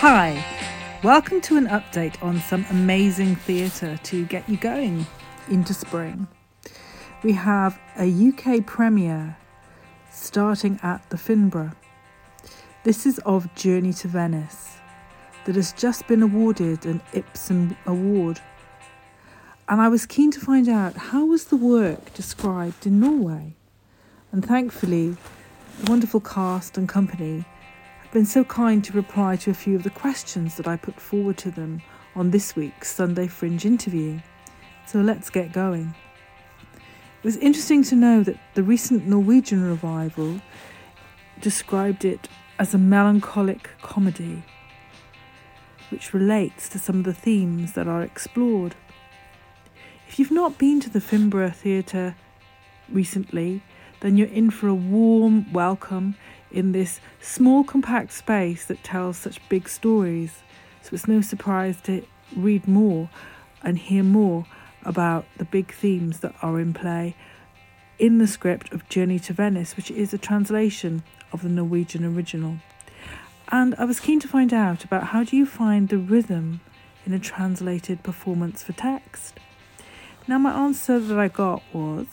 [0.00, 0.44] Hi,
[1.02, 5.04] welcome to an update on some amazing theatre to get you going
[5.48, 6.28] into spring.
[7.24, 9.36] We have a UK premiere
[10.12, 11.74] starting at the Finborough.
[12.84, 14.76] This is of Journey to Venice
[15.46, 18.40] that has just been awarded an Ibsen Award.
[19.68, 23.56] And I was keen to find out how was the work described in Norway.
[24.30, 25.16] And thankfully,
[25.80, 27.44] the wonderful cast and company
[28.12, 31.36] been so kind to reply to a few of the questions that I put forward
[31.38, 31.82] to them
[32.16, 34.20] on this week's Sunday Fringe interview.
[34.86, 35.94] So let's get going.
[36.74, 40.40] It was interesting to know that the recent Norwegian revival
[41.40, 44.42] described it as a melancholic comedy,
[45.90, 48.74] which relates to some of the themes that are explored.
[50.08, 52.16] If you've not been to the Finborough Theatre
[52.88, 53.62] recently,
[54.00, 56.16] then you're in for a warm welcome
[56.50, 60.42] in this small, compact space that tells such big stories.
[60.82, 62.04] So it's no surprise to
[62.36, 63.10] read more
[63.62, 64.46] and hear more
[64.84, 67.14] about the big themes that are in play
[67.98, 72.58] in the script of Journey to Venice, which is a translation of the Norwegian original.
[73.48, 76.60] And I was keen to find out about how do you find the rhythm
[77.04, 79.40] in a translated performance for text?
[80.28, 82.06] Now, my answer that I got was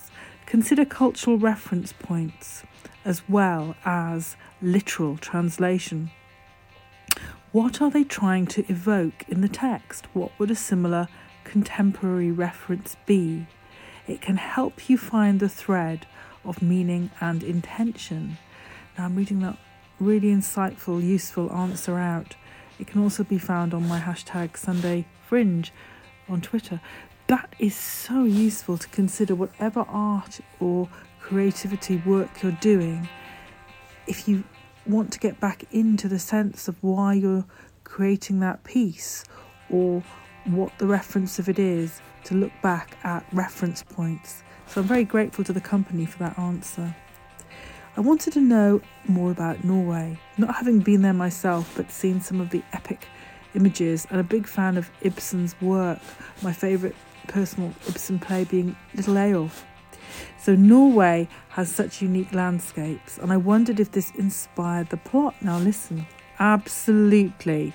[0.45, 2.63] consider cultural reference points
[3.05, 6.11] as well as literal translation.
[7.51, 10.07] What are they trying to evoke in the text?
[10.13, 11.07] What would a similar
[11.45, 13.47] contemporary reference be?
[14.07, 16.05] It can help you find the thread
[16.43, 18.37] of meaning and intention.
[18.97, 19.57] Now, I'm reading that
[19.99, 22.35] really insightful, useful answer out.
[22.79, 25.71] It can also be found on my hashtag Sunday Fringe
[26.27, 26.81] on Twitter.
[27.27, 30.87] That is so useful to consider whatever art or
[31.19, 33.09] creativity work you're doing,
[34.05, 34.43] if you
[34.85, 37.45] want to get back into the sense of why you're
[37.83, 39.23] creating that piece
[39.71, 40.03] or
[40.45, 44.43] what the reference of it is, to look back at reference points.
[44.67, 46.95] So I'm very grateful to the company for that answer.
[47.97, 52.39] I wanted to know more about Norway, not having been there myself, but seen some
[52.39, 53.07] of the epic
[53.55, 55.99] images and a big fan of Ibsen's work.
[56.43, 59.63] My favourite personal Ibsen play being Little Eyolf.
[60.37, 65.35] So, Norway has such unique landscapes, and I wondered if this inspired the plot.
[65.41, 66.05] Now, listen,
[66.39, 67.73] absolutely.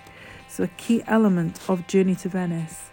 [0.48, 2.90] So, a key element of Journey to Venice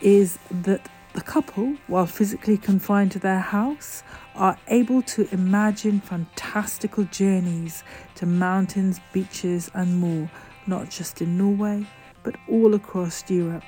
[0.00, 4.02] is that the couple, while physically confined to their house,
[4.34, 7.82] are able to imagine fantastical journeys
[8.14, 10.30] to mountains, beaches, and more,
[10.66, 11.84] not just in Norway,
[12.22, 13.64] but all across Europe.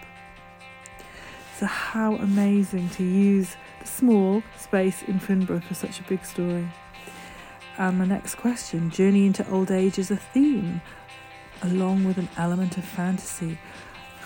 [1.63, 6.69] So, how amazing to use the small space in Finborough for such a big story.
[7.79, 10.83] And the next question Journey into Old Age is a theme,
[11.63, 13.61] along with an element of fantasy.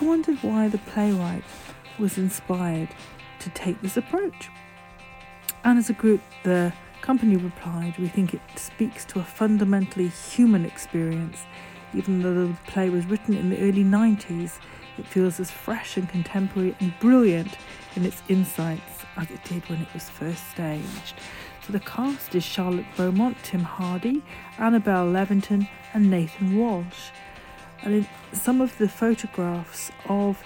[0.01, 1.45] I wondered why the playwright
[1.99, 2.89] was inspired
[3.41, 4.49] to take this approach.
[5.63, 10.65] And as a group, the company replied, We think it speaks to a fundamentally human
[10.65, 11.45] experience.
[11.93, 14.59] Even though the play was written in the early 90s,
[14.99, 17.57] it feels as fresh and contemporary and brilliant
[17.95, 21.15] in its insights as it did when it was first staged.
[21.67, 24.23] So the cast is Charlotte Beaumont, Tim Hardy,
[24.59, 27.11] Annabel Leventon, and Nathan Walsh.
[27.83, 30.43] And in some of the photographs of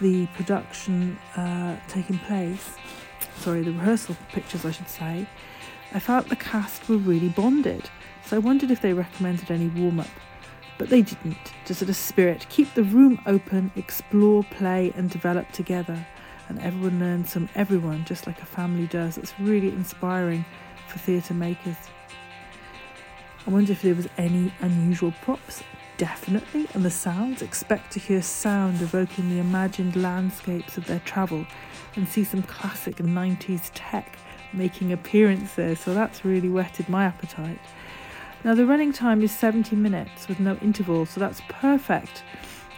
[0.00, 2.74] the production uh, taking place,
[3.36, 5.26] sorry, the rehearsal pictures, I should say,
[5.92, 7.88] I felt the cast were really bonded.
[8.24, 10.08] So I wondered if they recommended any warm up
[10.80, 11.36] but they didn't.
[11.66, 16.06] Just at a spirit, keep the room open, explore, play, and develop together.
[16.48, 19.18] And everyone learns from everyone, just like a family does.
[19.18, 20.42] It's really inspiring
[20.88, 21.76] for theatre makers.
[23.46, 25.62] I wonder if there was any unusual props.
[25.98, 27.42] Definitely, and the sounds.
[27.42, 31.46] Expect to hear sound evoking the imagined landscapes of their travel
[31.94, 34.18] and see some classic 90s tech
[34.54, 35.78] making appearances.
[35.78, 37.60] So that's really whetted my appetite.
[38.42, 42.22] Now, the running time is 70 minutes with no interval, so that's perfect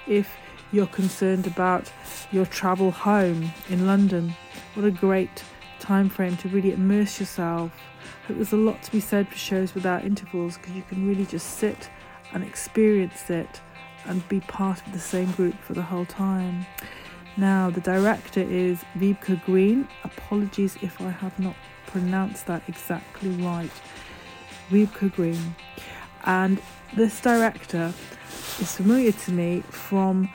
[0.08, 0.28] if
[0.72, 1.92] you're concerned about
[2.32, 4.34] your travel home in London.
[4.74, 5.44] What a great
[5.78, 7.72] time frame to really immerse yourself.
[8.28, 11.58] There's a lot to be said for shows without intervals because you can really just
[11.58, 11.90] sit
[12.32, 13.60] and experience it
[14.06, 16.66] and be part of the same group for the whole time.
[17.36, 19.86] Now, the director is Wiebke Green.
[20.02, 21.54] Apologies if I have not
[21.86, 23.70] pronounced that exactly right.
[24.72, 25.54] Wiebke Green.
[26.24, 26.60] And
[26.96, 27.92] this director
[28.60, 30.28] is familiar to me from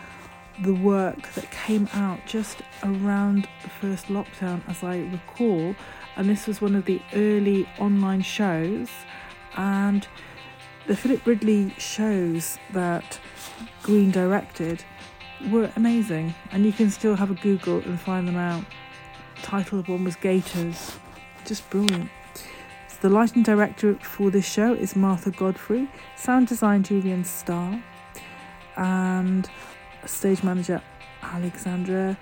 [0.63, 5.75] the work that came out just around the first lockdown, as I recall.
[6.15, 8.89] And this was one of the early online shows.
[9.55, 10.07] And
[10.87, 13.19] the Philip Ridley shows that
[13.83, 14.83] Green directed
[15.51, 18.63] were amazing, and you can still have a Google and find them out.
[19.35, 20.97] The title of one was Gators,
[21.45, 22.09] just brilliant.
[22.99, 27.83] The lighting director for this show is Martha Godfrey, sound design Julian Starr,
[28.75, 29.47] and
[30.07, 30.81] stage manager
[31.21, 32.17] Alexandra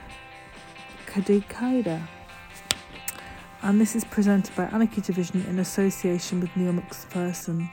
[1.07, 2.06] Kadikaida.
[3.62, 7.69] And this is presented by Anarchy Division in association with Neil McPherson,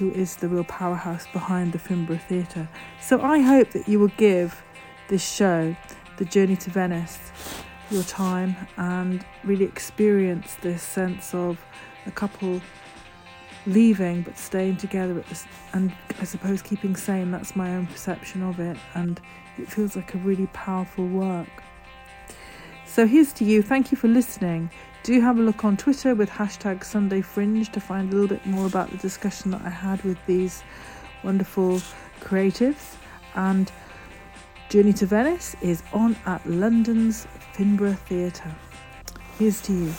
[0.00, 2.68] who is the real powerhouse behind the Finborough Theatre.
[3.00, 4.60] So I hope that you will give
[5.06, 5.76] this show,
[6.16, 7.20] The Journey to Venice,
[7.88, 11.64] your time and really experience this sense of
[12.06, 12.60] a couple
[13.66, 15.22] leaving but staying together
[15.72, 17.30] and I suppose keeping sane.
[17.30, 19.20] That's my own perception of it, and
[19.58, 21.62] it feels like a really powerful work.
[22.86, 23.62] So here's to you.
[23.62, 24.70] Thank you for listening.
[25.02, 28.46] Do have a look on Twitter with hashtag Sunday Fringe to find a little bit
[28.46, 30.62] more about the discussion that I had with these
[31.24, 31.80] wonderful
[32.20, 32.96] creatives.
[33.34, 33.72] And
[34.68, 38.54] Journey to Venice is on at London's Finborough Theatre.
[39.38, 39.92] Here's to you.